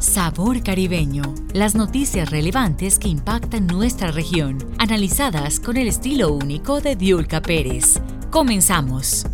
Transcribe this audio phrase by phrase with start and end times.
[0.00, 1.34] Sabor caribeño.
[1.52, 4.58] Las noticias relevantes que impactan nuestra región.
[4.78, 8.00] Analizadas con el estilo único de Diulca Pérez.
[8.30, 9.26] Comenzamos.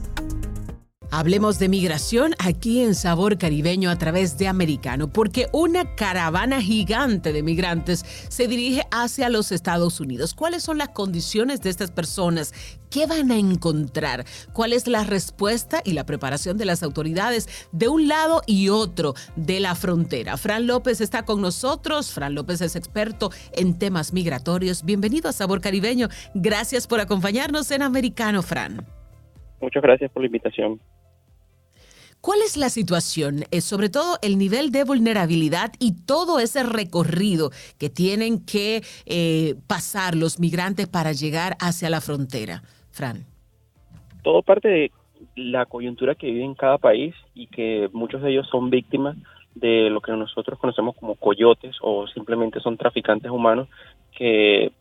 [1.17, 7.33] Hablemos de migración aquí en Sabor Caribeño a través de Americano, porque una caravana gigante
[7.33, 10.35] de migrantes se dirige hacia los Estados Unidos.
[10.35, 12.53] ¿Cuáles son las condiciones de estas personas?
[12.91, 14.25] ¿Qué van a encontrar?
[14.53, 19.15] ¿Cuál es la respuesta y la preparación de las autoridades de un lado y otro
[19.37, 20.37] de la frontera?
[20.37, 22.11] Fran López está con nosotros.
[22.11, 24.85] Fran López es experto en temas migratorios.
[24.85, 26.09] Bienvenido a Sabor Caribeño.
[26.35, 28.85] Gracias por acompañarnos en Americano, Fran.
[29.61, 30.81] Muchas gracias por la invitación.
[32.25, 33.45] ¿Cuál es la situación?
[33.51, 39.57] Eh, sobre todo el nivel de vulnerabilidad y todo ese recorrido que tienen que eh,
[39.69, 42.63] pasar los migrantes para llegar hacia la frontera.
[42.93, 43.27] Fran.
[44.23, 44.91] Todo parte de
[45.37, 49.19] la coyuntura que vive en cada país y que muchos de ellos son víctimas
[49.55, 53.69] de lo que nosotros conocemos como coyotes o simplemente son traficantes humanos
[54.17, 54.73] que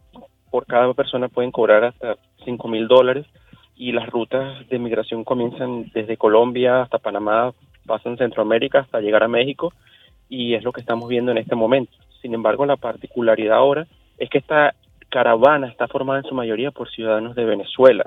[0.50, 3.26] por cada persona pueden cobrar hasta 5 mil dólares
[3.76, 7.54] y las rutas de migración comienzan desde Colombia hasta Panamá,
[7.86, 9.74] pasan Centroamérica hasta llegar a México
[10.30, 11.92] y es lo que estamos viendo en este momento.
[12.22, 14.74] Sin embargo, la particularidad ahora es que esta
[15.10, 18.06] caravana está formada en su mayoría por ciudadanos de Venezuela,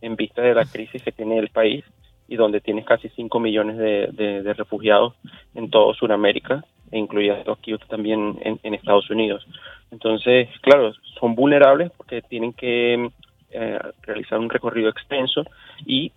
[0.00, 1.84] en vista de la crisis que tiene el país
[2.28, 5.14] y donde tiene casi 5 millones de, refugiados
[5.54, 9.46] en todo Sudamérica, e incluidos aquí también en Estados Unidos.
[9.90, 13.10] Entonces, claro, son vulnerables porque tienen que
[13.50, 15.44] eh, realizar un recorrido extenso
[15.86, 16.12] y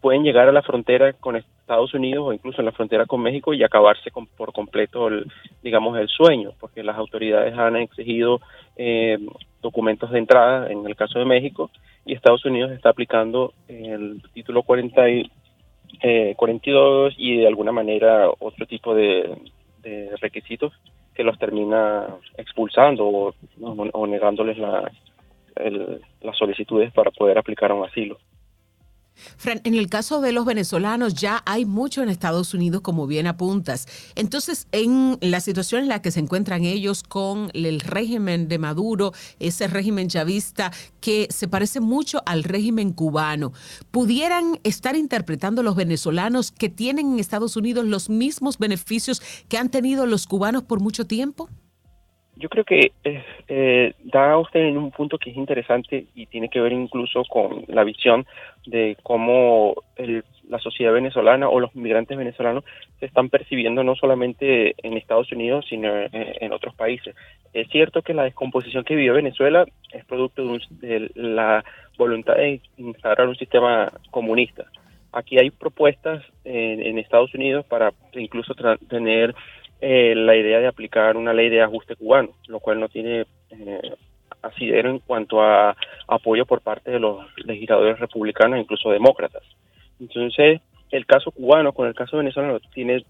[0.00, 3.52] pueden llegar a la frontera con Estados Unidos o incluso en la frontera con México
[3.54, 5.26] y acabarse con, por completo, el,
[5.64, 8.40] digamos, el sueño, porque las autoridades han exigido
[8.76, 9.18] eh,
[9.62, 11.70] documentos de entrada en el caso de México
[12.04, 15.30] y Estados Unidos está aplicando el título 40 y,
[16.36, 19.36] 42 eh, y de alguna manera otro tipo de,
[20.20, 20.72] requisitos
[21.14, 22.06] que los termina
[22.36, 24.90] expulsando o negándoles la,
[26.20, 28.18] las solicitudes para poder aplicar un asilo.
[29.38, 33.26] Fran, en el caso de los venezolanos ya hay mucho en Estados Unidos, como bien
[33.26, 33.86] apuntas.
[34.14, 39.12] Entonces, en la situación en la que se encuentran ellos con el régimen de Maduro,
[39.40, 43.52] ese régimen chavista que se parece mucho al régimen cubano,
[43.90, 49.70] ¿pudieran estar interpretando los venezolanos que tienen en Estados Unidos los mismos beneficios que han
[49.70, 51.48] tenido los cubanos por mucho tiempo?
[52.38, 56.50] Yo creo que eh, eh, da usted en un punto que es interesante y tiene
[56.50, 58.26] que ver incluso con la visión
[58.66, 59.74] de cómo
[60.46, 62.62] la sociedad venezolana o los migrantes venezolanos
[63.00, 67.16] se están percibiendo no solamente en Estados Unidos, sino en, otros países.
[67.54, 71.64] Es cierto que la descomposición que vive Venezuela es producto de, la
[71.96, 74.66] voluntad de instaurar un sistema comunista.
[75.10, 78.54] Aquí hay propuestas en Estados Unidos para incluso
[78.88, 79.34] tener
[79.80, 83.94] eh, la idea de aplicar una ley de ajuste cubano, lo cual no tiene eh,
[84.42, 85.76] asidero en cuanto a
[86.08, 89.42] apoyo por parte de los legisladores republicanos, incluso demócratas.
[90.00, 90.60] Entonces,
[90.90, 93.04] el caso cubano con el caso venezolano tiene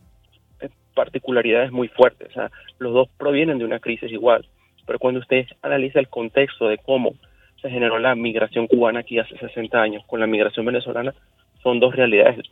[0.61, 2.31] eh, particularidades muy fuertes.
[2.31, 4.47] O sea, los dos provienen de una crisis igual,
[4.87, 7.15] pero cuando usted analiza el contexto de cómo
[7.61, 11.15] se generó la migración cubana aquí hace 60 años con la migración venezolana,
[11.63, 12.49] son dos realidades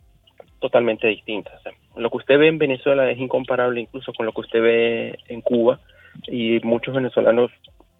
[0.64, 1.60] totalmente distintas.
[1.94, 5.42] lo que usted ve en Venezuela es incomparable incluso con lo que usted ve en
[5.42, 5.78] Cuba
[6.26, 7.50] y muchos venezolanos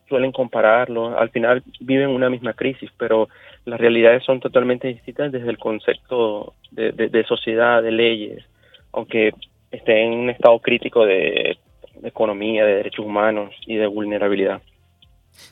[0.09, 1.19] suelen compararlo.
[1.19, 3.29] Al final viven una misma crisis, pero
[3.67, 8.43] las realidades son totalmente distintas desde el concepto de, sociedad, de leyes,
[8.93, 9.35] aunque
[9.71, 11.59] esté en un estado crítico de
[12.03, 14.63] economía, de derechos humanos y de vulnerabilidad.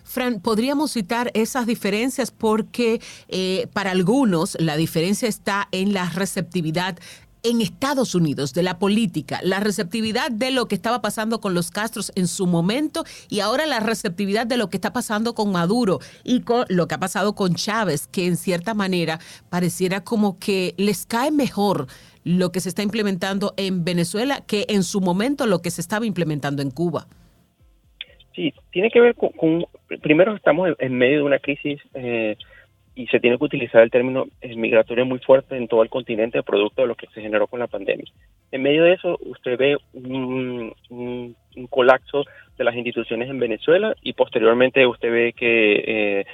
[0.04, 6.98] Fran, podríamos citar esas diferencias porque eh, para algunos la diferencia está en la receptividad
[7.42, 11.70] en Estados Unidos de la política, la receptividad de lo que estaba pasando con los
[11.70, 15.98] Castros en su momento y ahora la receptividad de lo que está pasando con Maduro
[16.24, 19.18] y con lo que ha pasado con Chávez, que en cierta manera
[19.48, 21.88] pareciera como que les cae mejor
[22.24, 26.06] lo que se está implementando en Venezuela que en su momento lo que se estaba
[26.06, 27.08] implementando en Cuba.
[28.34, 29.66] Sí, tiene que ver con,
[30.00, 32.36] primero estamos en, medio de una crisis eh,
[32.94, 36.42] y se tiene que utilizar el término eh, migratorio muy fuerte en todo el continente
[36.42, 38.10] producto de lo que se generó con la pandemia.
[38.50, 40.74] En medio de eso, usted ve un,
[41.70, 42.24] colapso
[42.58, 46.26] de las instituciones en Venezuela y posteriormente usted ve que eh,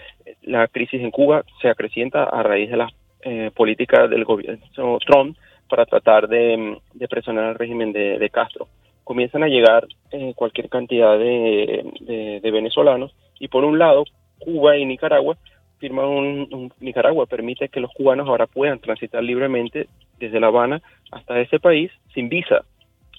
[0.43, 2.93] la crisis en Cuba se acrecienta a raíz de las
[3.23, 4.65] eh, políticas del gobierno
[5.05, 5.37] Trump
[5.69, 6.79] para tratar de,
[7.09, 8.69] presionar al régimen de, Castro.
[9.09, 14.05] Comienzan a llegar eh, cualquier cantidad de, venezolanos y por un lado
[14.39, 15.39] Cuba y Nicaragua
[15.79, 19.89] firman un, Nicaragua permite que los cubanos ahora puedan transitar libremente
[20.19, 22.67] desde La Habana hasta ese país sin visa.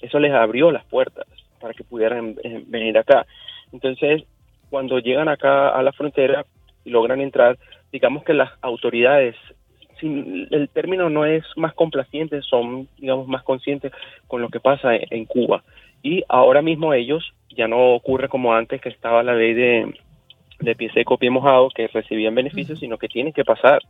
[0.00, 1.26] Eso les abrió las puertas
[1.60, 3.26] para que pudieran eh, venir acá.
[3.72, 4.22] Entonces,
[4.70, 6.46] cuando llegan acá a la frontera
[6.84, 7.58] y logran entrar,
[7.90, 9.34] digamos que las autoridades
[10.02, 13.92] el término no es más complaciente, son, digamos, más conscientes
[14.26, 15.62] con lo que pasa en, Cuba.
[16.02, 19.94] Y ahora mismo ellos, ya no ocurre como antes que estaba la ley de,
[20.60, 23.82] de pie seco, pie mojado, que recibían beneficios, sino que tienen que pasar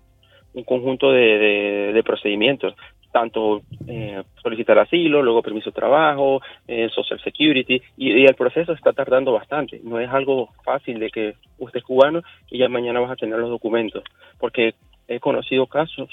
[0.54, 2.74] un conjunto de, procedimientos,
[3.12, 8.92] tanto eh, solicitar asilo, luego permiso de trabajo, eh, social security, y, el proceso está
[8.92, 9.80] tardando bastante.
[9.84, 13.38] No es algo fácil de que usted es cubano y ya mañana vas a tener
[13.38, 14.02] los documentos,
[14.38, 14.74] porque
[15.10, 16.08] he conocido casos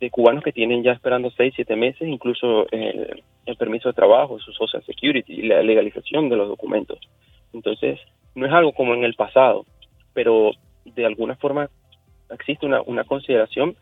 [0.00, 3.24] de cubanos que tienen ya esperando seis, siete meses, incluso el,
[3.58, 6.98] permiso de trabajo, su social security la legalización de los documentos.
[7.52, 7.98] Entonces,
[8.34, 9.64] no es algo como en el pasado,
[10.12, 10.50] pero
[10.84, 11.70] de alguna forma
[12.30, 13.76] existe una, una consideración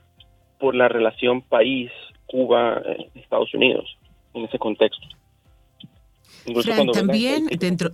[0.61, 1.91] por la relación país
[2.27, 3.97] Cuba-Estados Unidos
[4.35, 5.07] en ese contexto.
[6.93, 7.91] también dentro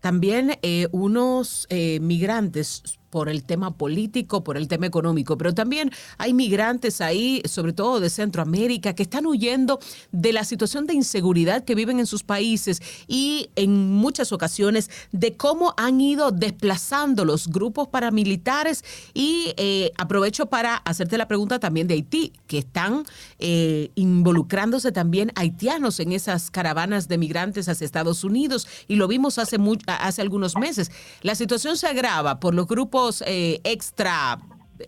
[0.00, 5.90] también eh, unos eh, migrantes por el tema político, por el tema económico, pero también
[6.18, 9.78] hay migrantes ahí, sobre todo de Centroamérica, que están huyendo
[10.12, 15.36] de la situación de inseguridad que viven en sus países y en muchas ocasiones de
[15.36, 18.84] cómo han ido desplazando los grupos paramilitares.
[19.14, 23.04] Y eh, aprovecho para hacerte la pregunta también de Haití, que están
[23.38, 28.66] eh, involucrándose también haitianos en esas caravanas de migrantes hacia Estados Unidos.
[28.86, 29.56] Y lo vimos hace,
[29.86, 30.90] hace algunos meses.
[31.22, 34.38] La situación se agrava por los grupos eh, extra,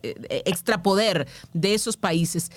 [0.02, 2.50] eh, extra poder de esos países.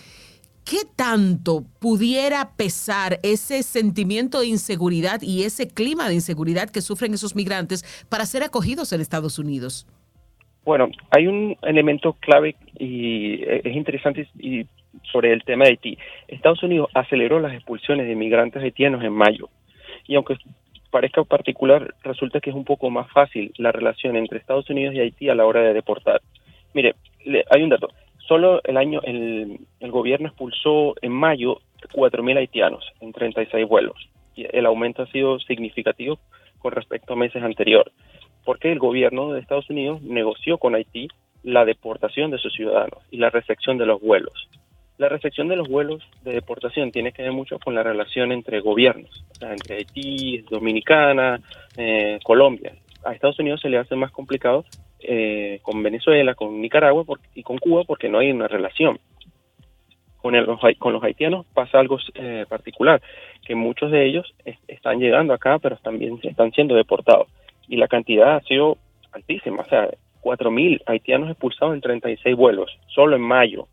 [0.66, 7.14] ¿Qué tanto pudiera pesar ese sentimiento de inseguridad y ese clima de inseguridad que sufren
[7.14, 9.86] esos migrantes para ser acogidos en Estados Unidos?
[10.64, 14.30] Bueno, hay un elemento clave y eh, es interesante
[15.12, 15.98] sobre el tema de Haití.
[16.30, 19.50] Estados Unidos aceleró las expulsiones de migrantes haitianos en mayo.
[20.08, 20.38] Y aunque
[20.94, 25.00] parezca particular, resulta que es un poco más fácil la relación entre Estados Unidos y
[25.00, 26.22] Haití a la hora de deportar.
[26.76, 26.94] Mire,
[27.50, 27.90] hay un dato.
[28.28, 31.62] Solo el año el, el gobierno expulsó en mayo
[31.94, 33.96] 4.000 haitianos en 36 vuelos.
[34.36, 36.20] Y el aumento ha sido significativo
[36.60, 37.92] con respecto a meses anteriores,
[38.46, 41.08] porque el gobierno de Estados Unidos negoció con Haití
[41.42, 44.48] la deportación de sus ciudadanos y la recepción de los vuelos.
[44.98, 48.60] La recepción de los vuelos de deportación tiene que ver mucho con la relación entre
[48.60, 51.40] gobiernos, entre Haití, Dominicana,
[51.78, 52.74] eh, Colombia.
[53.04, 54.66] A Estados Unidos se le hace más complicado
[55.00, 57.04] eh, con Venezuela, con Nicaragua
[57.34, 59.00] y con Cuba porque no hay una relación.
[60.18, 60.34] Con,
[60.80, 63.02] con los haitianos pasa algo eh, particular,
[63.46, 64.34] que muchos de ellos
[64.68, 67.28] están llegando acá, pero también están siendo deportados.
[67.68, 68.78] Y la cantidad ha sido
[69.12, 69.90] altísima, o sea,
[70.22, 73.68] 4.000 haitianos expulsados en 36 vuelos, solo en mayo.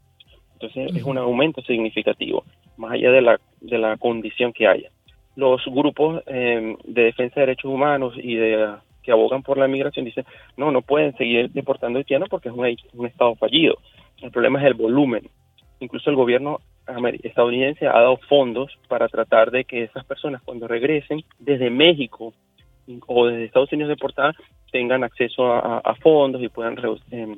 [0.60, 2.44] Entonces es un aumento significativo,
[2.76, 4.90] más allá de la, de la condición que haya.
[5.34, 10.04] Los grupos em, de defensa de derechos humanos y de que abogan por la migración
[10.04, 10.26] dicen,
[10.58, 13.78] no, no pueden seguir deportando haitianos porque es un, un Estado fallido.
[14.20, 15.22] El problema es el volumen.
[15.78, 16.58] Incluso el gobierno
[17.22, 22.34] estadounidense ha dado fondos para tratar de que esas personas cuando regresen desde México
[23.06, 24.36] o desde Estados Unidos deportadas
[24.72, 26.76] tengan acceso a, fondos y puedan
[27.10, 27.36] eh,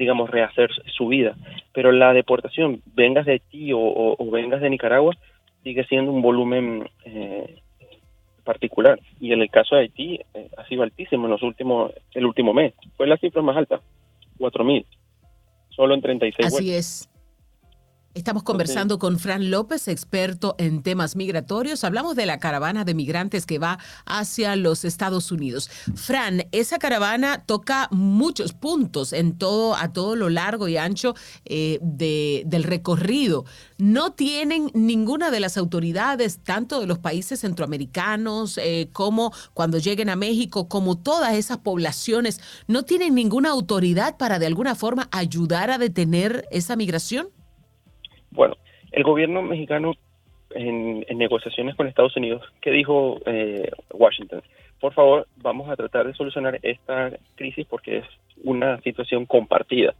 [0.00, 1.36] digamos, rehacer su vida.
[1.74, 5.14] Pero la deportación, vengas de Haití o, vengas de Nicaragua,
[5.62, 7.60] sigue siendo un volumen eh,
[8.42, 8.98] particular.
[9.20, 12.54] Y en el caso de Haití eh, ha sido altísimo en los últimos, el último
[12.54, 12.72] mes.
[12.96, 13.82] Fue la cifra más alta,
[14.38, 14.86] 4.000,
[15.68, 17.09] solo en 36 Así es.
[18.12, 21.84] Estamos conversando con Fran López, experto en temas migratorios.
[21.84, 25.70] Hablamos de la caravana de migrantes que va hacia los Estados Unidos.
[25.94, 31.14] Fran, esa caravana toca muchos puntos en todo, a todo lo largo y ancho
[31.44, 33.44] eh, del recorrido.
[33.78, 40.08] No tienen ninguna de las autoridades, tanto de los países centroamericanos eh, como cuando lleguen
[40.08, 45.70] a México, como todas esas poblaciones, no tienen ninguna autoridad para de alguna forma ayudar
[45.70, 47.28] a detener esa migración.
[48.92, 49.94] El gobierno mexicano
[50.50, 54.42] en, negociaciones con Estados Unidos, ¿qué dijo eh, Washington?
[54.80, 58.04] Por favor, vamos a tratar de solucionar esta crisis porque es
[58.42, 59.94] una situación compartida.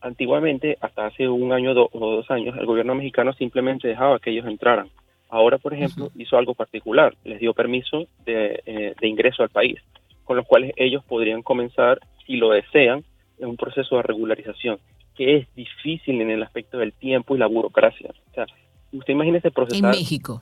[0.00, 4.46] antiguamente, hasta hace un año o dos años, el gobierno mexicano simplemente dejaba que ellos
[4.46, 4.88] entraran.
[5.28, 9.80] Ahora, por ejemplo, hizo algo particular, les dio permiso de, eh, de ingreso al país,
[10.24, 13.04] con los cuales ellos podrían comenzar, si lo desean,
[13.38, 14.78] en un proceso de regularización,
[15.20, 18.08] que es difícil en el aspecto del tiempo y la burocracia.
[18.30, 18.46] O sea,
[18.90, 19.84] usted imagina ese proceso.
[19.84, 20.40] En México.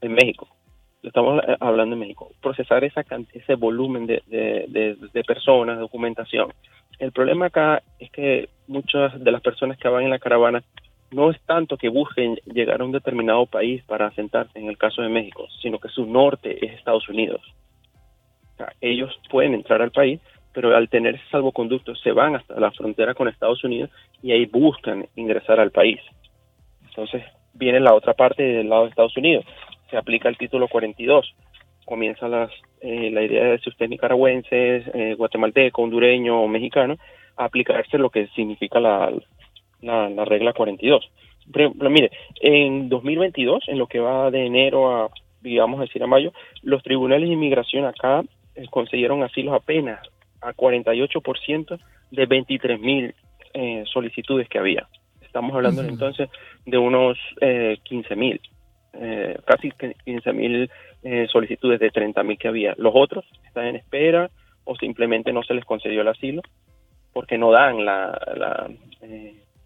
[0.00, 0.48] En México.
[1.02, 2.32] Estamos eh, hablando en México.
[2.40, 3.04] Procesar esa,
[3.34, 6.54] ese volumen de, de, de personas, documentación.
[6.98, 10.64] El problema acá es que muchas de las personas que van en la caravana
[11.10, 15.02] no es tanto que busquen llegar a un determinado país para asentarse, en el caso
[15.02, 17.42] de México, sino que su norte es Estados Unidos.
[18.80, 20.18] ellos pueden entrar al país,
[20.54, 23.90] pero al tener ese salvoconducto se van hasta la frontera con Estados Unidos
[24.22, 26.00] y ahí buscan ingresar al país.
[26.88, 29.44] Entonces viene la otra parte del lado de Estados Unidos.
[29.90, 31.34] Se aplica el título 42.
[31.84, 36.96] Comienza las, eh, la idea de si usted es nicaragüense, eh, guatemalteco, hondureño o mexicano,
[37.36, 39.12] a aplicarse lo que significa la,
[39.82, 41.10] la, regla 42.
[41.52, 45.10] Pero, mire, en 2022, en lo que va de enero a,
[45.42, 46.32] digamos, decir a mayo,
[46.62, 48.22] los tribunales de inmigración acá
[48.54, 50.00] eh, concedieron asilos apenas
[50.44, 51.78] a 48%
[52.10, 53.14] de 23 mil
[53.52, 54.86] eh, solicitudes que había.
[55.22, 56.28] Estamos hablando entonces
[56.64, 58.40] de unos eh, 15 mil,
[58.94, 59.72] eh, casi
[60.04, 60.70] 15 mil
[61.30, 62.74] solicitudes de 30 mil que había.
[62.78, 64.30] Los otros están en espera
[64.64, 66.40] o simplemente no se les concedió el asilo
[67.12, 68.70] porque no dan la, la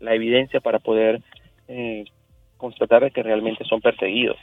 [0.01, 1.21] la evidencia para poder
[1.67, 2.05] eh,
[2.57, 4.37] constatar que realmente son perseguidos.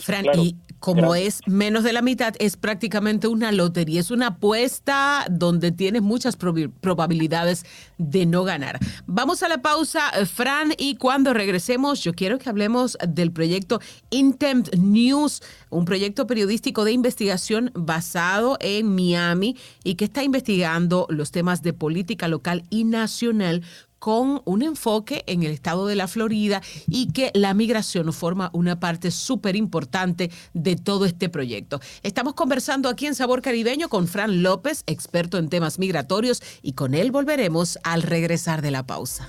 [0.00, 5.26] Fran, y como es menos de la mitad, es prácticamente una lotería, es una apuesta
[5.30, 7.64] donde tienes muchas probabilidades
[7.98, 8.78] de no ganar.
[9.06, 13.80] Vamos a la pausa, eh, Fran, y cuando regresemos, yo quiero que hablemos del proyecto
[14.10, 21.30] Intempt News, un proyecto periodístico de investigación basado en Miami y que está investigando los
[21.30, 23.62] temas de política local y nacional
[24.04, 28.78] con un enfoque en el estado de la Florida y que la migración forma una
[28.78, 31.80] parte súper importante de todo este proyecto.
[32.02, 36.92] Estamos conversando aquí en Sabor Caribeño con Fran López, experto en temas migratorios, y con
[36.92, 39.26] él volveremos al regresar de la pausa.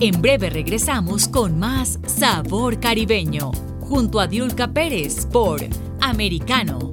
[0.00, 5.60] En breve regresamos con más Sabor Caribeño, junto a Diulca Pérez por
[6.00, 6.92] Americano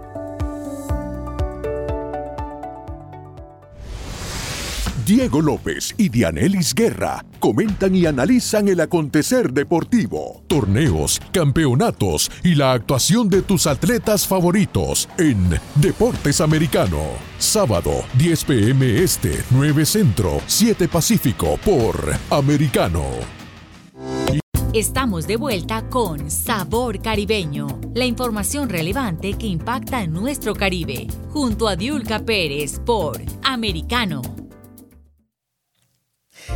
[5.13, 12.71] Diego López y Dianelis Guerra comentan y analizan el acontecer deportivo, torneos, campeonatos y la
[12.71, 17.01] actuación de tus atletas favoritos en Deportes Americano.
[17.39, 23.03] Sábado, 10 pm este, 9 centro, 7 pacífico por Americano.
[24.73, 31.67] Estamos de vuelta con Sabor Caribeño, la información relevante que impacta en nuestro Caribe, junto
[31.67, 34.21] a Diulca Pérez por Americano.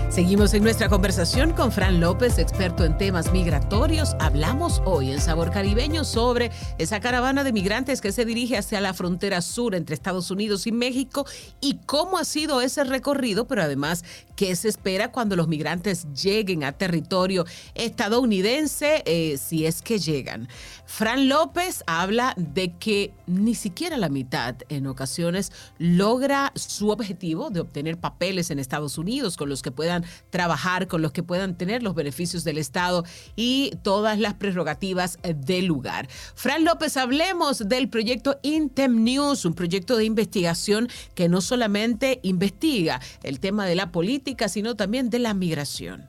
[0.09, 4.15] Seguimos en nuestra conversación con Fran López, experto en temas migratorios.
[4.19, 8.93] Hablamos hoy en Sabor Caribeño sobre esa caravana de migrantes que se dirige hacia la
[8.93, 11.25] frontera sur entre Estados Unidos y México
[11.59, 14.03] y cómo ha sido ese recorrido, pero además
[14.35, 20.47] qué se espera cuando los migrantes lleguen a territorio estadounidense, eh, si es que llegan.
[20.85, 27.61] Fran López habla de que ni siquiera la mitad en ocasiones logra su objetivo de
[27.61, 31.83] obtener papeles en Estados Unidos con los que puedan trabajar, con los que puedan tener
[31.83, 33.03] los beneficios del Estado
[33.35, 36.07] y todas las prerrogativas del lugar.
[36.09, 42.99] Fran López, hablemos del proyecto Intem News, un proyecto de investigación que no solamente investiga
[43.21, 46.05] el tema de la política, sino también de la migración.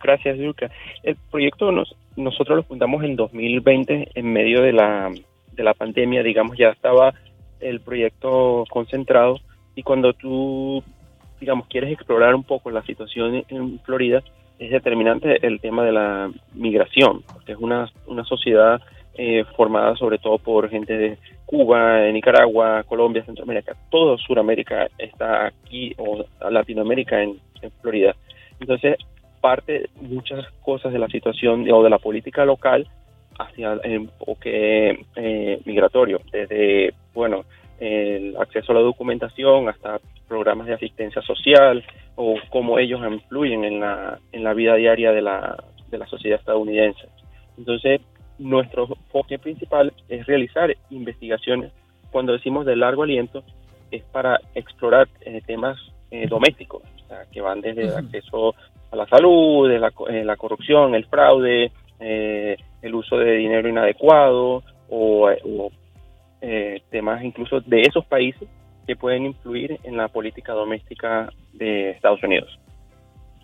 [0.00, 0.70] Gracias, Luca.
[1.02, 5.10] El proyecto nos, nosotros lo fundamos en 2020 en medio de la,
[5.50, 7.14] de la pandemia, digamos, ya estaba
[7.58, 9.40] el proyecto concentrado
[9.74, 10.84] y cuando tú
[11.40, 14.22] digamos, quieres explorar un poco la situación en Florida,
[14.58, 18.80] es determinante el tema de la migración, porque es una, una sociedad
[19.20, 25.92] eh, formada sobre todo por gente de Cuba, Nicaragua, Colombia, Centroamérica, todo Sudamérica está aquí,
[25.96, 27.40] o Latinoamérica en,
[27.82, 28.14] Florida.
[28.60, 28.96] Entonces,
[29.40, 32.86] parte muchas cosas de la situación o de la política local
[33.40, 37.44] hacia el enfoque eh, migratorio, desde, bueno,
[37.78, 41.84] el acceso a la documentación, hasta programas de asistencia social
[42.16, 46.38] o cómo ellos influyen en la, en la vida diaria de la, de la sociedad
[46.38, 47.08] estadounidense.
[47.56, 48.00] Entonces,
[48.38, 51.72] nuestro enfoque principal es realizar investigaciones,
[52.10, 53.42] cuando decimos de largo aliento,
[53.90, 55.78] es para explorar eh, temas
[56.10, 56.82] eh, domésticos,
[57.32, 58.54] que van desde el acceso
[58.90, 64.62] a la salud, de la, eh, la corrupción, el fraude, el uso de dinero inadecuado
[64.88, 65.72] o, o
[66.90, 68.48] temas incluso de esos países
[68.86, 72.58] que pueden influir en la política doméstica de Estados Unidos,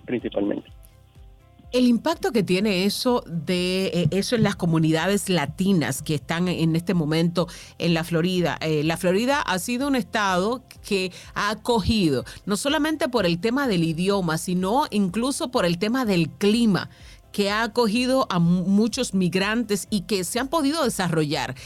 [0.07, 0.71] principalmente.
[1.75, 6.77] El impacto que tiene eso de eh, eso en las comunidades latinas que están en
[6.77, 7.49] este momento
[7.79, 8.57] en la Florida.
[8.61, 13.67] Eh, la Florida ha sido un estado que ha acogido, no solamente por el tema
[13.67, 16.91] del idioma, sino incluso por el tema del clima
[17.33, 21.57] que ha acogido a muchos migrantes y que se han podido desarrollar.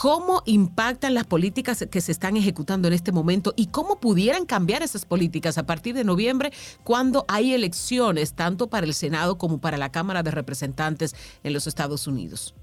[0.00, 4.80] ¿Cómo impactan las políticas que se están ejecutando en este momento y cómo pudieran cambiar
[4.80, 6.52] esas políticas a partir de noviembre
[6.84, 11.66] cuando hay elecciones tanto para el Senado como para la Cámara de Representantes en los
[11.66, 12.54] Estados Unidos?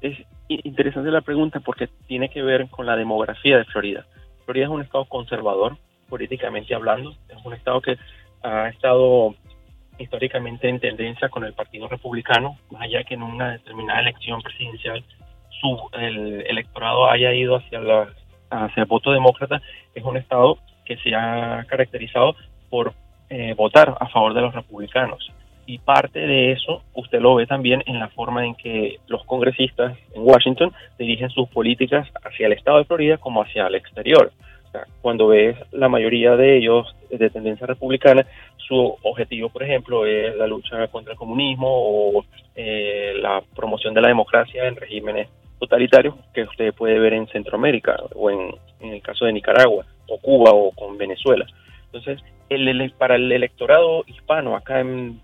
[0.00, 0.16] Es
[0.48, 4.06] interesante la pregunta porque tiene que ver con la demografía de Florida.
[4.46, 5.76] Florida es un estado conservador,
[6.08, 7.98] políticamente hablando, es un estado que
[8.42, 9.34] ha estado
[9.98, 15.04] históricamente en tendencia con el Partido Republicano, más allá que en una determinada elección presidencial
[15.60, 18.08] su, el electorado haya ido hacia, la,
[18.50, 19.60] hacia el voto demócrata,
[19.94, 22.34] es un estado que se ha caracterizado
[22.68, 22.94] por
[23.28, 25.30] eh, votar a favor de los republicanos.
[25.66, 29.96] Y parte de eso usted lo ve también en la forma en que los congresistas
[30.14, 34.32] en Washington dirigen sus políticas hacia el estado de Florida como hacia el exterior.
[35.00, 38.24] cuando ves la mayoría de ellos de tendencia republicana,
[38.56, 42.24] su objetivo, por ejemplo, es la lucha contra el comunismo o
[42.54, 45.28] eh, la promoción de la democracia en regímenes
[45.60, 50.50] totalitarios que usted puede ver en Centroamérica o en, el caso de Nicaragua o Cuba
[50.52, 51.46] o con Venezuela.
[51.84, 55.20] Entonces, el, para el electorado hispano acá en,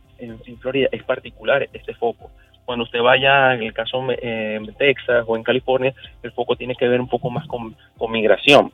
[0.60, 2.30] Florida es particular este foco.
[2.64, 6.88] Cuando usted vaya, en el caso de Texas o en California, el foco tiene que
[6.88, 7.76] ver un poco más con,
[8.10, 8.72] migración,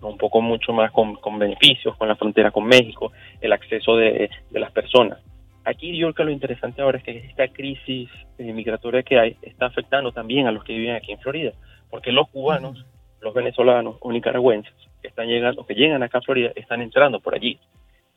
[0.00, 4.72] un poco mucho más con, beneficios, con la frontera con México, el acceso de las
[4.72, 5.18] personas.
[5.64, 9.36] Aquí yo creo que lo interesante ahora es que esta crisis eh, migratoria que hay
[9.42, 11.52] está afectando también a los que viven aquí en Florida,
[11.90, 12.84] porque los cubanos,
[13.20, 17.34] los venezolanos o nicaragüenses que están llegando, que llegan acá a Florida, están entrando por
[17.34, 17.58] allí.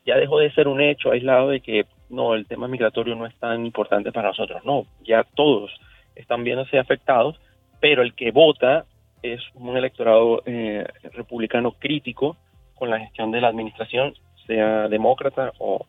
[0.06, 3.36] Ya dejó de ser un hecho aislado de que no, el tema migratorio no es
[3.36, 4.64] tan importante para nosotros.
[4.66, 5.72] No, ya todos
[6.16, 7.40] están viéndose afectados,
[7.80, 8.86] pero el que vota
[9.22, 12.38] es un electorado eh, republicano crítico
[12.76, 14.14] con la gestión de la administración,
[14.46, 15.86] sea demócrata o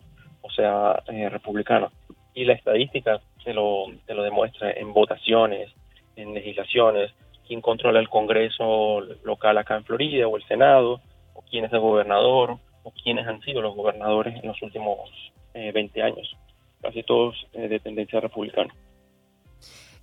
[0.48, 1.90] o sea, eh, republicano.
[2.34, 5.70] Y la estadística te lo, lo demuestra en votaciones,
[6.16, 7.12] en legislaciones,
[7.46, 11.00] quién controla el Congreso local acá en Florida o el Senado,
[11.34, 15.10] o quién es el gobernador, o quiénes han sido los gobernadores en los últimos
[15.54, 16.36] 20 eh, años,
[16.80, 18.72] casi todos eh, de tendencia republicana.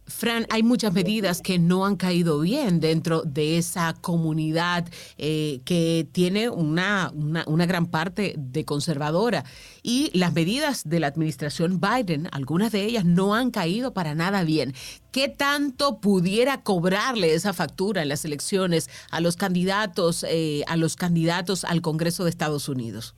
[0.07, 4.85] Fran, hay muchas medidas que no han caído bien dentro de esa comunidad
[5.17, 7.11] eh, que tiene una,
[7.47, 9.43] una, gran parte de conservadora.
[9.81, 14.43] Y las medidas de la administración Biden, algunas de ellas no han caído para nada
[14.43, 14.73] bien.
[15.11, 20.95] ¿Qué tanto pudiera cobrarle esa factura en las elecciones a los candidatos, eh, a los
[20.95, 23.15] candidatos al Congreso de Estados Unidos?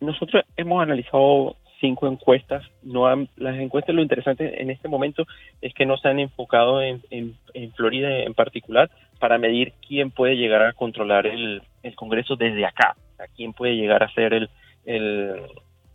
[0.00, 2.64] Nosotros hemos analizado cinco encuestas.
[2.82, 5.26] No las encuestas, lo interesante en este momento
[5.60, 10.36] es que no se han enfocado en, en, Florida en particular para medir quién puede
[10.36, 14.50] llegar a controlar el, el Congreso desde acá, a quién puede llegar a ser el,
[14.84, 15.42] el,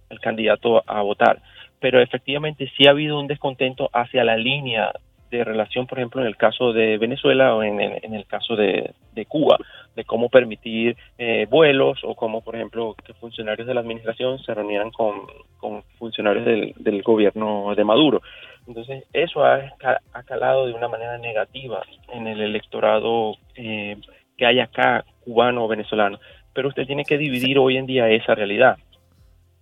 [0.10, 1.42] el candidato a votar.
[1.80, 4.94] Pero efectivamente sí ha habido un descontento hacia la línea
[5.38, 8.94] de relación, por ejemplo, en el caso de Venezuela o en, el caso de,
[9.28, 9.58] Cuba,
[9.96, 14.54] de cómo permitir eh, vuelos o cómo, por ejemplo, que funcionarios de la administración se
[14.54, 15.28] reunieran con,
[15.98, 18.22] funcionarios del, gobierno de Maduro.
[18.68, 19.74] Entonces, eso ha,
[20.26, 23.98] calado de una manera negativa en el electorado eh,
[24.38, 26.20] que hay acá, cubano o venezolano.
[26.54, 28.78] Pero usted tiene que dividir hoy en día esa realidad.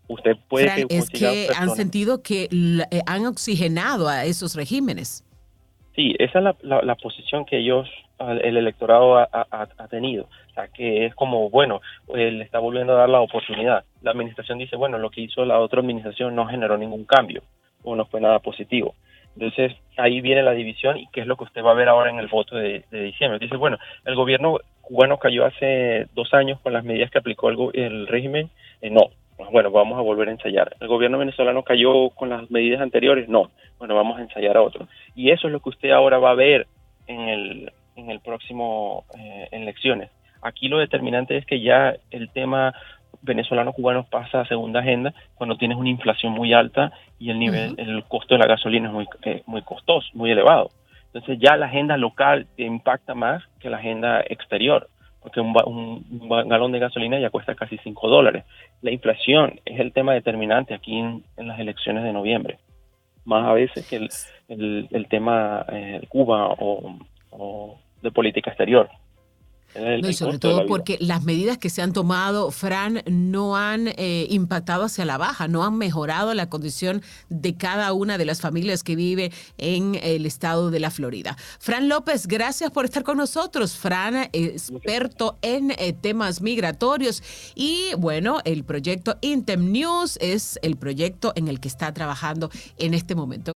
[0.08, 5.24] Usted puede es que han sentido que eh, han oxigenado a esos regímenes.
[5.96, 7.90] Sí, esa es la, la, posición que ellos,
[8.30, 10.26] el electorado ha, tenido.
[10.26, 11.82] O sea, que es como, bueno,
[12.14, 13.84] le está volviendo a dar la oportunidad.
[14.02, 17.42] La administración dice, bueno, lo que hizo la otra administración no generó ningún cambio
[17.84, 18.96] o no fue nada positivo.
[19.36, 22.10] Entonces, ahí viene la división y qué es lo que usted va a ver ahora
[22.10, 23.40] en el voto de, diciembre.
[23.40, 27.58] Dice, bueno, el gobierno cubano cayó hace dos años con las medidas que aplicó el,
[27.74, 28.50] el régimen.
[28.82, 29.10] Eh, no,
[29.52, 30.76] bueno, vamos a volver a ensayar.
[30.80, 34.88] El gobierno venezolano cayó con las medidas anteriores, no, bueno, vamos a ensayar a otro.
[35.16, 36.68] Y eso es lo que usted ahora va a ver
[37.08, 40.10] en el, en el próximo eh, elecciones.
[40.42, 42.74] Aquí lo determinante es que ya el tema
[43.22, 48.04] venezolano-cubano pasa a segunda agenda cuando tienes una inflación muy alta y el nivel, el
[48.06, 50.72] costo de la gasolina es muy, eh, muy costoso, muy elevado.
[51.14, 54.88] Entonces ya la agenda local te impacta más que la agenda exterior,
[55.22, 55.54] porque un,
[56.10, 58.46] un, galón de gasolina ya cuesta casi 5 dólares.
[58.82, 62.60] La inflación es el tema determinante aquí en, las elecciones de noviembre,
[63.26, 66.98] más a veces que el, el, tema de eh, Cuba o,
[67.32, 68.90] o de política exterior
[69.76, 74.84] y sobre todo porque las medidas que se han tomado, Fran, no han eh, impactado
[74.84, 78.96] hacia la baja, no han mejorado la condición de cada una de las familias que
[78.96, 81.38] vive en el estado de la Florida.
[81.60, 83.78] Fran López, gracias por estar con nosotros.
[83.78, 87.24] Fran, experto en eh, temas migratorios.
[87.56, 92.94] Y bueno, el proyecto Intem News es el proyecto en el que está trabajando en
[92.94, 93.54] este momento.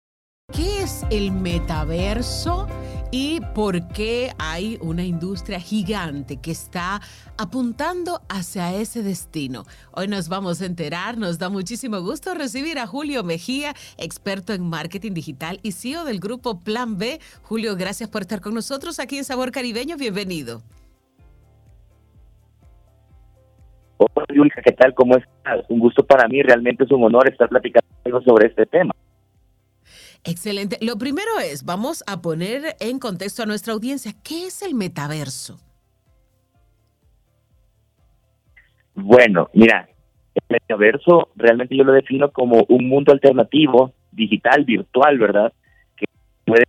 [0.53, 2.69] ¿Qué es el metaverso
[3.17, 7.01] y por qué hay una industria gigante que está
[7.39, 9.63] apuntando hacia ese destino?
[9.93, 14.69] Hoy nos vamos a enterar, nos da muchísimo gusto recibir a Julio Mejía, experto en
[14.69, 17.21] marketing digital y CEO del grupo Plan B.
[17.43, 20.63] Julio, gracias por estar con nosotros aquí en Sabor Caribeño, bienvenido.
[23.99, 24.93] Hola Yulka, ¿qué tal?
[24.93, 25.65] ¿Cómo estás?
[25.69, 27.85] Un gusto para mí, realmente es un honor estar platicando
[28.25, 28.93] sobre este tema.
[30.25, 30.79] Excelente.
[30.81, 35.59] Lo primero es, vamos a poner en contexto a nuestra audiencia, ¿qué es el metaverso?
[38.95, 39.87] Bueno, mira,
[40.35, 45.53] el metaverso realmente yo lo defino como un mundo alternativo, digital, virtual, ¿verdad?
[45.97, 46.07] Que
[46.47, 46.65] puede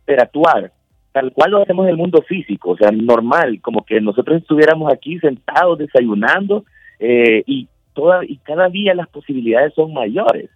[0.00, 0.72] interactuar,
[1.12, 4.92] tal cual lo hacemos en el mundo físico, o sea, normal, como que nosotros estuviéramos
[4.92, 6.66] aquí sentados desayunando
[6.98, 10.50] eh, y, toda, y cada día las posibilidades son mayores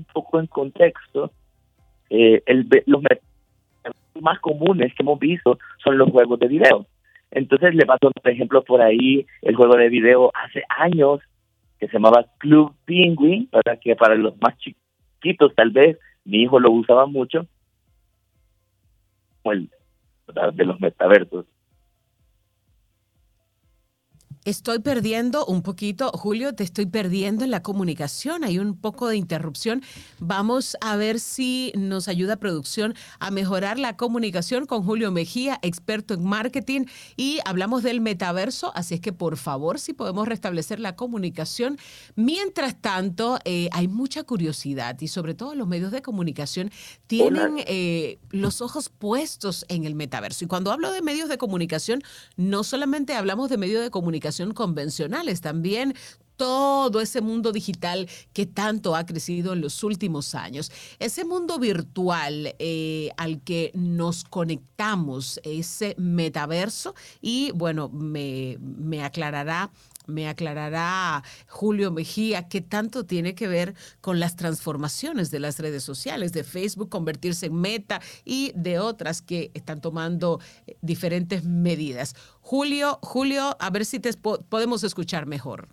[0.00, 1.30] un poco en contexto,
[2.08, 3.02] eh, el, los
[4.20, 6.86] más comunes que hemos visto son los juegos de video.
[7.30, 11.20] Entonces le paso, por ejemplo, por ahí el juego de video hace años
[11.78, 16.58] que se llamaba Club Penguin, para que para los más chiquitos tal vez, mi hijo
[16.58, 17.46] lo usaba mucho,
[19.44, 19.70] el
[20.54, 21.46] de los metaversos.
[24.46, 28.42] Estoy perdiendo un poquito, Julio, te estoy perdiendo en la comunicación.
[28.42, 29.82] Hay un poco de interrupción.
[30.18, 36.14] Vamos a ver si nos ayuda producción a mejorar la comunicación con Julio Mejía, experto
[36.14, 36.86] en marketing,
[37.18, 38.72] y hablamos del metaverso.
[38.74, 41.76] Así es que, por favor, si podemos restablecer la comunicación.
[42.16, 46.70] Mientras tanto, eh, hay mucha curiosidad y sobre todo los medios de comunicación
[47.06, 50.46] tienen eh, los ojos puestos en el metaverso.
[50.46, 52.02] Y cuando hablo de medios de comunicación,
[52.38, 55.94] no solamente hablamos de medios de comunicación, convencionales, también
[56.40, 60.72] todo ese mundo digital que tanto ha crecido en los últimos años.
[60.98, 69.70] Ese mundo virtual eh, al que nos conectamos, ese metaverso, y bueno, me, me aclarará
[70.06, 75.82] me aclarará Julio Mejía qué tanto tiene que ver con las transformaciones de las redes
[75.82, 82.14] sociales, de Facebook convertirse en meta y de otras que están tomando eh, diferentes medidas.
[82.40, 85.68] Julio, Julio, a ver si te podemos escuchar mejor.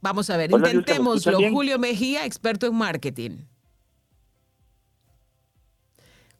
[0.00, 1.38] Vamos a ver, intentémoslo.
[1.50, 3.38] Julio Mejía, experto en marketing.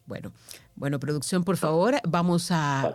[0.06, 0.32] Bueno,
[0.76, 2.94] bueno, producción, por favor, vamos a,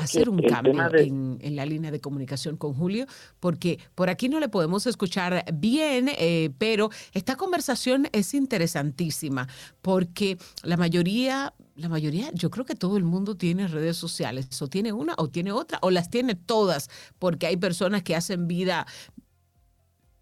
[0.00, 3.06] hacer un cambio en, la línea de comunicación con Julio,
[3.40, 9.48] porque por aquí no le podemos escuchar bien, eh, pero esta conversación es interesantísima,
[9.82, 14.68] porque la mayoría, la mayoría, yo creo que todo el mundo tiene redes sociales, o
[14.68, 18.86] tiene una o tiene otra, o las tiene todas, porque hay personas que hacen vida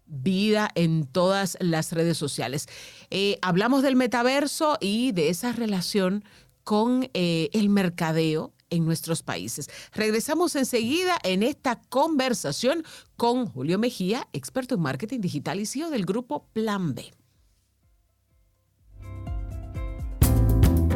[0.07, 2.67] vida en todas las redes sociales.
[3.09, 6.23] Eh, hablamos del metaverso y de esa relación
[6.63, 9.69] con eh, el mercadeo en nuestros países.
[9.93, 12.83] Regresamos enseguida en esta conversación
[13.15, 17.13] con Julio Mejía, experto en marketing digital y CEO del grupo Plan B.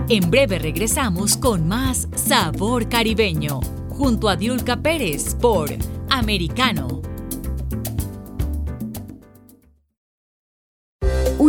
[0.10, 5.70] En breve regresamos con más Sabor Caribeño, junto a Diulca Pérez por
[6.10, 7.00] Americano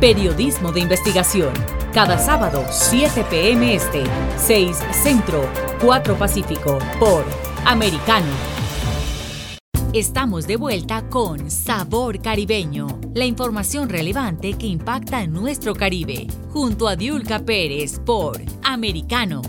[0.00, 1.54] Periodismo de investigación.
[1.94, 3.74] Cada sábado, 7 p.m.
[3.74, 4.04] Este,
[4.36, 5.48] 6 Centro,
[5.80, 7.24] 4 Pacífico, por
[7.64, 8.26] Americano.
[9.94, 16.88] Estamos de vuelta con Sabor Caribeño, la información relevante que impacta en nuestro Caribe, junto
[16.88, 19.40] a Diulca Pérez por Americano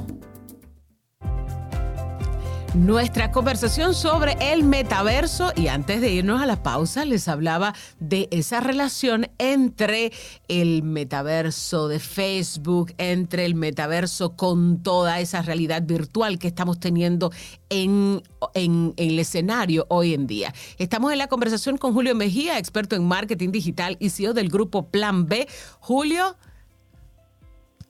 [2.78, 8.28] nuestra conversación sobre el metaverso y antes de irnos a la pausa les hablaba de
[8.32, 10.12] esa relación entre
[10.48, 17.32] el metaverso de Facebook, entre el metaverso con toda esa realidad virtual que estamos teniendo
[17.70, 18.22] en,
[18.54, 20.54] en, el escenario hoy en día.
[20.78, 24.88] Estamos en la conversación con Julio Mejía, experto en marketing digital y CEO del grupo
[24.88, 25.48] Plan B.
[25.80, 26.36] Julio,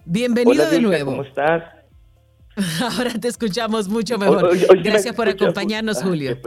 [0.06, 1.12] bienvenido de nuevo.
[1.12, 1.77] ¿Cómo estás?
[2.82, 4.50] Ahora te escuchamos mucho mejor.
[4.84, 6.38] Gracias por acompañarnos, Julio.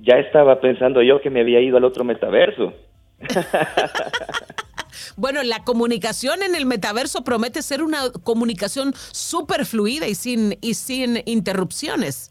[0.00, 2.72] Ya estaba pensando yo que me había ido al otro metaverso.
[5.16, 10.74] Bueno, la comunicación en el metaverso promete ser una comunicación súper fluida y sin, y
[10.74, 12.30] sin interrupciones.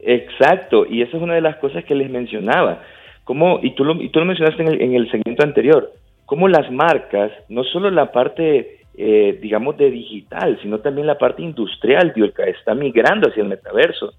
[0.00, 2.82] Exacto, y esa es una de las cosas que les mencionaba.
[3.24, 5.92] Como, y, tú lo, y tú lo mencionaste en el, en el segmento anterior,
[6.26, 11.42] cómo las marcas, no solo la parte eh, digamos, de digital, sino también la parte
[11.42, 14.14] industrial, Diolka, está migrando hacia el metaverso.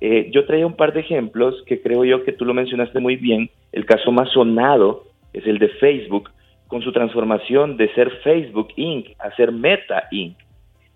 [0.00, 3.16] Eh, yo traía un par de ejemplos que creo yo que tú lo mencionaste muy
[3.16, 3.50] bien.
[3.72, 6.30] El caso más sonado es el de Facebook,
[6.66, 9.08] con su transformación de ser Facebook Inc.
[9.18, 10.38] a ser Meta Inc.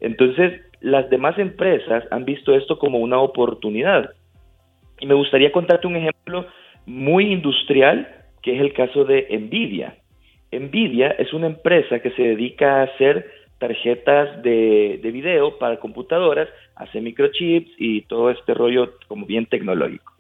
[0.01, 4.11] Entonces, las demás empresas han visto esto como una oportunidad.
[4.99, 6.47] Y me gustaría contarte un ejemplo
[6.87, 8.09] muy industrial,
[8.43, 9.97] que es el caso de Nvidia.
[10.59, 17.01] Nvidia es una empresa que se dedica a hacer tarjetas de, video para computadoras, hace
[17.01, 20.13] microchips y todo este rollo como bien tecnológico.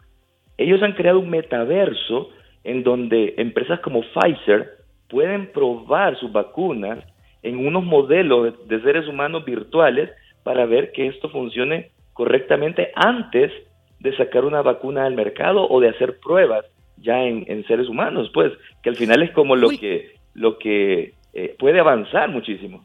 [0.57, 2.31] Ellos han creado un metaverso
[2.65, 4.71] en donde empresas como Pfizer
[5.09, 7.05] pueden probar sus vacunas
[7.43, 10.11] en unos modelos de seres humanos virtuales
[10.43, 13.53] para ver que esto funcione correctamente antes
[14.01, 16.65] de sacar una vacuna al mercado o de hacer pruebas
[16.97, 21.57] ya en, seres humanos, pues, que al final es como lo que lo que eh,
[21.59, 22.85] puede avanzar muchísimo.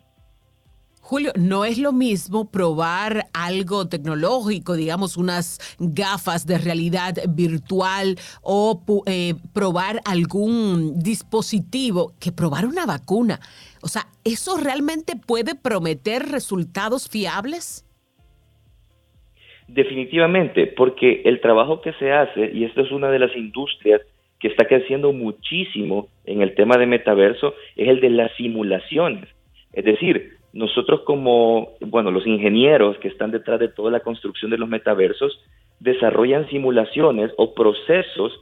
[1.02, 8.82] Julio, no es lo mismo probar algo tecnológico, digamos unas gafas de realidad virtual o
[9.08, 13.42] eh, probar algún dispositivo que probar una vacuna.
[13.82, 17.86] O sea, ¿eso realmente puede prometer resultados fiables?
[19.68, 24.02] Definitivamente, porque el trabajo que se hace, y esto es una de las industrias
[24.42, 29.30] que está creciendo muchísimo en el tema de metaverso es el de las simulaciones.
[29.72, 34.58] Es decir, nosotros como, bueno, los ingenieros que están detrás de toda la construcción de
[34.58, 35.40] los metaversos,
[35.80, 38.34] desarrollan simulaciones o procesos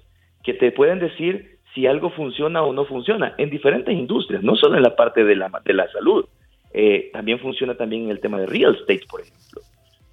[0.43, 4.77] que te pueden decir si algo funciona o no funciona en diferentes industrias, no solo
[4.77, 6.25] en la parte de la, de la salud,
[6.73, 9.61] eh, también funciona también en el tema de real estate, por ejemplo.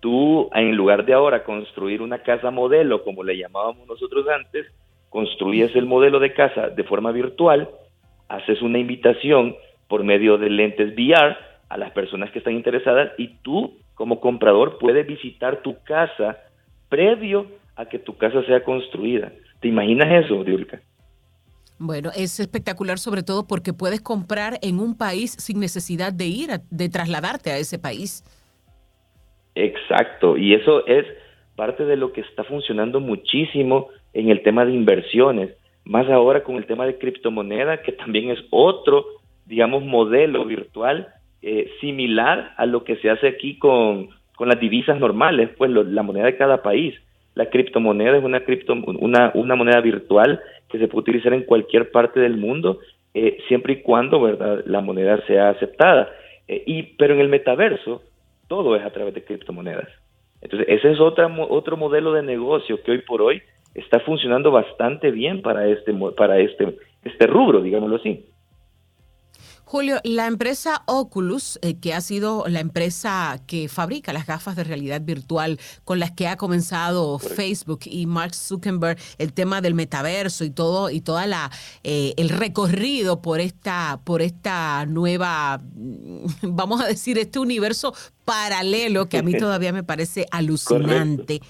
[0.00, 4.66] Tú, en lugar de ahora construir una casa modelo, como le llamábamos nosotros antes,
[5.16, 7.70] construyes el modelo de casa de forma virtual,
[8.28, 9.56] haces una invitación
[9.88, 11.34] por medio de lentes VR
[11.70, 16.36] a las personas que están interesadas y tú como comprador puedes visitar tu casa
[16.90, 19.32] previo a que tu casa sea construida.
[19.60, 20.82] ¿Te imaginas eso, Diulka?
[21.78, 26.50] Bueno, es espectacular sobre todo porque puedes comprar en un país sin necesidad de ir,
[26.70, 28.22] de trasladarte a ese país.
[29.54, 31.06] Exacto, y eso es
[31.56, 35.50] parte de lo que está funcionando muchísimo en el tema de inversiones,
[35.84, 39.04] más ahora con el tema de criptomoneda, que también es otro,
[39.44, 41.08] digamos, modelo virtual
[41.42, 46.02] eh, similar a lo que se hace aquí con, con las divisas normales, pues la
[46.02, 46.94] moneda de cada país.
[47.34, 51.90] La criptomoneda es una, cripto, una, una moneda virtual que se puede utilizar en cualquier
[51.90, 52.78] parte del mundo,
[53.12, 54.62] eh, siempre y cuando ¿verdad?
[54.64, 56.08] la moneda sea aceptada.
[56.48, 58.02] Eh, y, pero en el metaverso,
[58.48, 59.88] todo es a través de criptomonedas.
[60.40, 63.42] Entonces, ese es otra, otro modelo de negocio que hoy por hoy
[63.76, 68.24] está funcionando bastante bien para este, para este, este rubro, digámoslo así.
[69.68, 74.62] Julio, la empresa Oculus, eh, que ha sido la empresa que fabrica las gafas de
[74.62, 80.44] realidad virtual con las que ha comenzado Facebook y Mark Zuckerberg, el tema del metaverso
[80.44, 81.50] y todo y toda la
[81.82, 85.60] eh, el recorrido por esta por esta nueva,
[86.42, 87.92] vamos a decir, este universo
[88.24, 91.40] paralelo que a mí todavía me parece alucinante.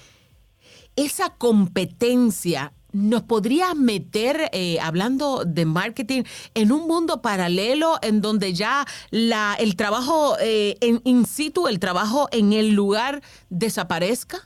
[0.97, 6.23] Esa competencia ¿Nos podría meter, eh, hablando de marketing,
[6.55, 11.79] en un mundo paralelo en donde ya la, el trabajo eh, en, in situ, el
[11.79, 14.37] trabajo en el lugar, desaparezca?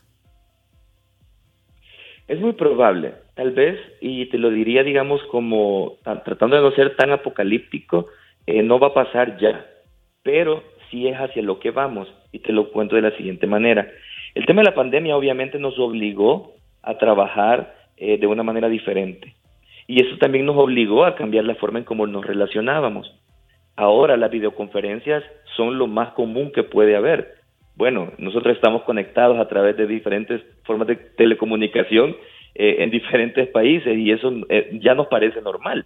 [2.27, 6.95] Es muy probable, tal vez, y te lo diría, digamos, como tratando de no ser
[6.95, 8.07] tan apocalíptico,
[8.47, 9.65] eh, no va a pasar ya,
[10.23, 13.87] pero sí es hacia lo que vamos, y te lo cuento de la siguiente manera.
[14.33, 19.35] El tema de la pandemia obviamente nos obligó a trabajar eh, de una manera diferente.
[19.87, 23.13] Y eso también nos obligó a cambiar la forma en cómo nos relacionábamos.
[23.75, 25.23] Ahora las videoconferencias
[25.55, 27.35] son lo más común que puede haber.
[27.75, 32.15] Bueno, nosotros estamos conectados a través de diferentes formas de telecomunicación
[32.55, 35.85] eh, en diferentes países y eso eh, ya nos parece normal.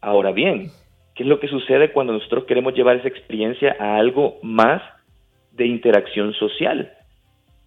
[0.00, 0.70] Ahora bien,
[1.14, 4.82] ¿qué es lo que sucede cuando nosotros queremos llevar esa experiencia a algo más
[5.52, 6.92] de interacción social?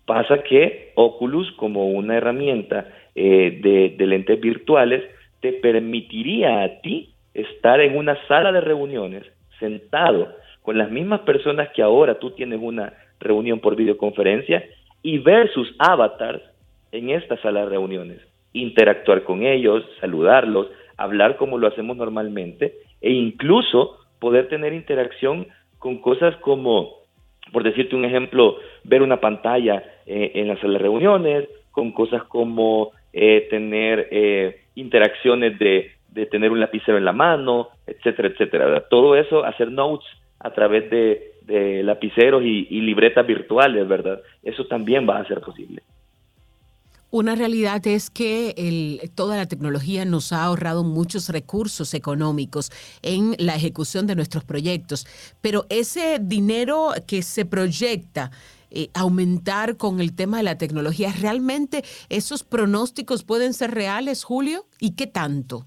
[0.10, 3.60] Pasa que Oculus como una herramienta eh,
[3.96, 5.04] de, lentes virtuales
[5.40, 9.24] te permitiría a ti estar en una sala de reuniones
[9.60, 14.64] sentado con las mismas personas que ahora tú tienes una reunión por videoconferencia
[15.04, 16.42] y ver sus avatars
[16.92, 18.20] en esta sala de reuniones,
[18.52, 25.46] interactuar con ellos, saludarlos, hablar como lo hacemos normalmente e incluso poder tener interacción
[25.78, 26.99] con cosas como,
[27.52, 32.24] por decirte un ejemplo, ver una pantalla eh, en la sala de reuniones, con cosas
[32.24, 35.92] como eh, tener eh, interacciones de,
[36.32, 38.84] tener un lapicero en la mano, etcétera, etcétera.
[38.90, 40.08] Todo eso, hacer notes
[40.40, 41.26] a través de,
[41.84, 44.22] lapiceros y, libretas virtuales, ¿verdad?
[44.44, 45.82] Eso también va a ser posible.
[47.12, 52.70] Una realidad es que toda la tecnología nos ha ahorrado muchos recursos económicos
[53.02, 55.06] en la ejecución de nuestros proyectos,
[55.42, 58.32] pero ese dinero que se proyecta
[58.72, 61.10] eh, aumentar con el tema de la tecnología.
[61.20, 64.62] ¿Realmente esos pronósticos pueden ser reales, Julio?
[64.80, 65.66] ¿Y qué tanto?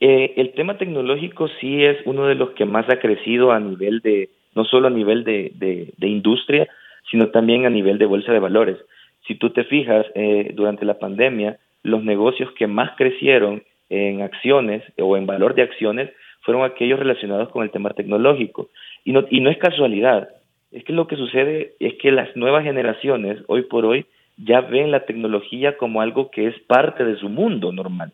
[0.00, 4.00] Eh, el tema tecnológico sí es uno de los que más ha crecido a nivel
[4.00, 6.66] de, no solo a nivel de, industria,
[7.10, 8.78] sino también a nivel de bolsa de valores.
[9.26, 14.82] Si tú te fijas, eh, durante la pandemia, los negocios que más crecieron en acciones
[14.98, 16.10] o en valor de acciones
[16.42, 18.70] fueron aquellos relacionados con el tema tecnológico.
[19.04, 20.28] Y no, y no es casualidad.
[20.72, 24.90] Es que lo que sucede es que las nuevas generaciones, hoy por hoy, ya ven
[24.90, 28.12] la tecnología como algo que es parte de su mundo normal.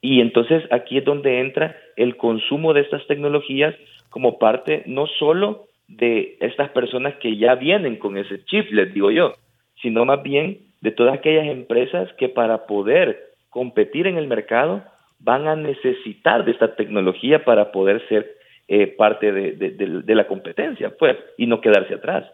[0.00, 3.74] Y entonces aquí es donde entra el consumo de estas tecnologías
[4.10, 9.10] como parte no solo de estas personas que ya vienen con ese chip, les digo
[9.10, 9.34] yo,
[9.80, 14.82] sino más bien de todas aquellas empresas que para poder competir en el mercado
[15.18, 18.36] van a necesitar de esta tecnología para poder ser
[18.68, 22.24] eh, parte de, la competencia, pues, y no quedarse atrás.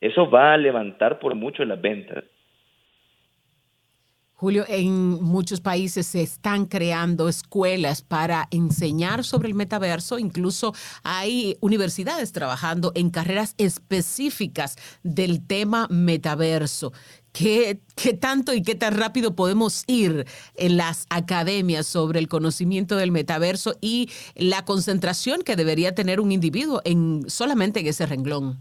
[0.00, 2.24] Eso va a levantar por mucho las ventas.
[4.36, 10.72] Julio, en muchos países se están creando escuelas para enseñar sobre el metaverso, incluso
[11.04, 16.92] hay universidades trabajando en carreras específicas del tema metaverso.
[17.32, 17.78] ¿Qué,
[18.20, 20.24] tanto y qué tan rápido podemos ir
[20.56, 26.32] en las academias sobre el conocimiento del metaverso y la concentración que debería tener un
[26.32, 28.56] individuo en solamente en ese renglón?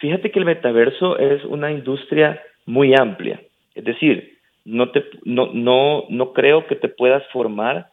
[0.00, 3.40] Fíjate que el metaverso es una industria muy amplia.
[3.74, 7.86] Es decir, no, te, no, no, no creo que te puedas formar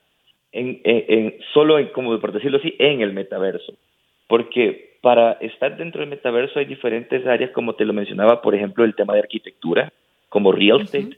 [0.52, 3.74] en, en, solo, en, como por decirlo así, en el metaverso.
[4.28, 8.84] Porque para estar dentro del metaverso hay diferentes áreas, como te lo mencionaba, por ejemplo,
[8.84, 9.92] el tema de arquitectura,
[10.30, 11.18] como real estate,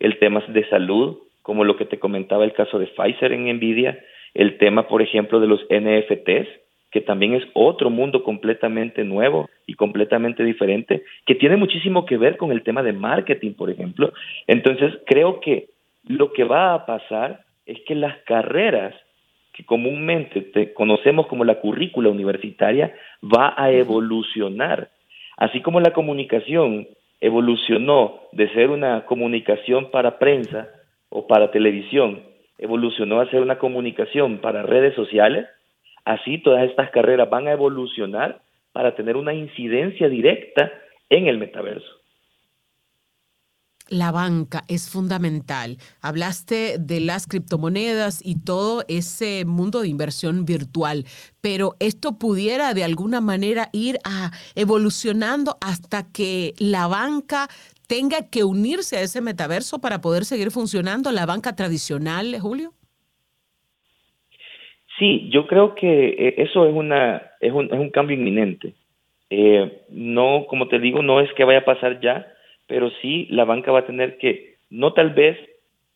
[0.00, 3.98] el tema de salud, como lo que te comentaba el caso de Pfizer en Nvidia,
[4.34, 6.48] el tema, por ejemplo, de los NFTs,
[6.90, 12.36] que también es otro mundo completamente nuevo y completamente diferente, que tiene muchísimo que ver
[12.36, 14.12] con el tema de marketing, por ejemplo.
[14.46, 15.68] Entonces, creo que
[16.06, 18.94] lo que va a pasar es que las carreras
[19.52, 24.90] que comúnmente te conocemos como la currícula universitaria va a evolucionar.
[25.36, 26.88] Así como la comunicación
[27.20, 30.68] evolucionó de ser una comunicación para prensa
[31.08, 32.22] o para televisión,
[32.58, 35.46] evolucionó a ser una comunicación para redes sociales,
[36.08, 38.40] así todas estas carreras van a evolucionar
[38.72, 40.72] para tener una incidencia directa
[41.10, 41.98] en el metaverso.
[43.90, 45.78] la banca es fundamental.
[46.02, 51.06] Hablaste de las criptomonedas y todo ese mundo de inversión virtual,
[51.40, 57.48] pero esto pudiera de alguna manera ir a evolucionando hasta que la banca
[57.86, 62.74] tenga que unirse a ese metaverso para poder seguir funcionando, la banca tradicional, Julio.
[64.98, 68.74] Sí, yo creo que eh, eso es, una, es, un, es un cambio inminente.
[69.30, 72.26] Eh, no, como te digo, no es que vaya a pasar ya,
[72.66, 75.38] pero sí la banca va a tener que, no tal vez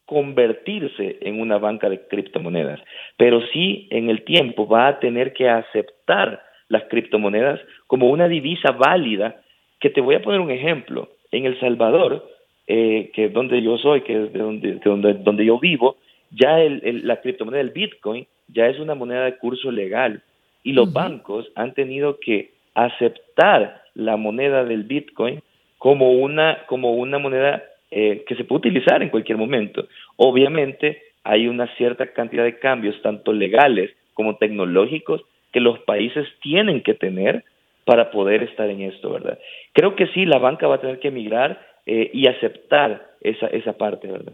[0.05, 2.81] convertirse en una banca de criptomonedas,
[3.17, 8.73] pero sí en el tiempo va a tener que aceptar las criptomonedas como una divisa
[8.73, 9.41] válida,
[9.81, 11.09] que te voy a poner un ejemplo.
[11.31, 12.29] En El Salvador,
[12.67, 15.97] eh, que es donde yo soy, que es de donde, donde, donde yo vivo,
[16.31, 20.23] ya el, la criptomoneda del Bitcoin ya es una moneda de curso legal
[20.63, 25.43] y los bancos han tenido que aceptar la moneda del Bitcoin
[25.79, 29.87] como una, como una moneda eh, que se puede utilizar en cualquier momento.
[30.17, 35.23] Obviamente hay una cierta cantidad de cambios, tanto legales como tecnológicos,
[35.53, 37.45] que los países tienen que tener
[37.85, 39.39] para poder estar en esto, ¿verdad?
[39.73, 43.73] Creo que sí, la banca va a tener que emigrar eh, y aceptar esa, esa
[43.73, 44.33] parte, ¿verdad?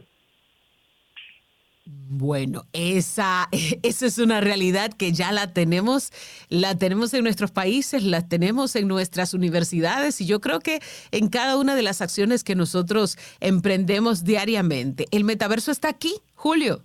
[2.11, 3.49] Bueno, esa,
[3.83, 6.11] esa es una realidad que ya la tenemos,
[6.49, 10.81] la tenemos en nuestros países, la tenemos en nuestras universidades y yo creo que
[11.13, 15.07] en cada una de las acciones que nosotros emprendemos diariamente.
[15.13, 16.81] ¿El metaverso está aquí, Julio?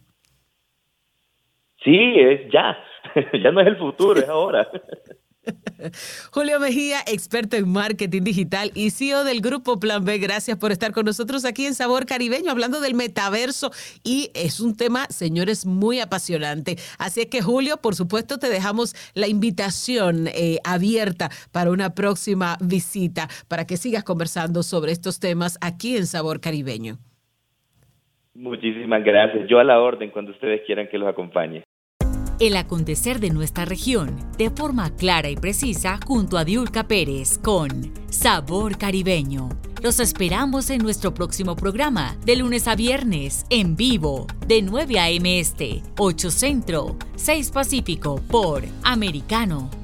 [1.83, 2.77] Sí, es ya,
[3.43, 4.69] ya no es el futuro, es ahora.
[6.31, 10.17] Julio Mejía, experto en marketing digital y CEO del grupo Plan B.
[10.17, 13.71] Gracias por estar con nosotros aquí en Sabor Caribeño hablando del metaverso
[14.03, 16.75] y es un tema, señores, muy apasionante.
[16.97, 23.27] Así que Julio, por supuesto, te dejamos la invitación eh, abierta para una próxima visita
[23.47, 26.97] para que sigas conversando sobre estos temas aquí en Sabor Caribeño.
[28.33, 29.47] Muchísimas gracias.
[29.47, 31.63] Yo a la orden cuando ustedes quieran que los acompañe
[32.47, 37.93] el acontecer de nuestra región de forma clara y precisa junto a Diulca Pérez con
[38.09, 39.47] Sabor Caribeño.
[39.81, 45.39] Los esperamos en nuestro próximo programa de lunes a viernes en vivo de 9 a.m.
[45.39, 49.82] Este, 8 Centro, 6 Pacífico por Americano